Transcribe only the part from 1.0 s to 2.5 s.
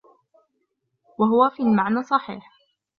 وَهُوَ فِي الْمَعْنَى صَحِيحٌ